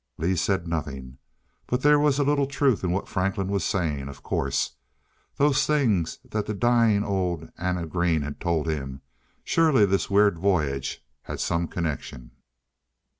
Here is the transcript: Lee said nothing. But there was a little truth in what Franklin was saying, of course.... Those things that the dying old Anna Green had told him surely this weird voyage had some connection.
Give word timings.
Lee 0.17 0.35
said 0.35 0.67
nothing. 0.67 1.19
But 1.67 1.83
there 1.83 1.99
was 1.99 2.17
a 2.17 2.23
little 2.23 2.47
truth 2.47 2.83
in 2.83 2.89
what 2.89 3.07
Franklin 3.07 3.49
was 3.49 3.63
saying, 3.63 4.09
of 4.09 4.23
course.... 4.23 4.71
Those 5.35 5.67
things 5.67 6.17
that 6.25 6.47
the 6.47 6.55
dying 6.55 7.03
old 7.03 7.51
Anna 7.55 7.85
Green 7.85 8.23
had 8.23 8.39
told 8.39 8.65
him 8.65 9.03
surely 9.43 9.85
this 9.85 10.09
weird 10.09 10.39
voyage 10.39 11.05
had 11.21 11.39
some 11.39 11.67
connection. 11.67 12.31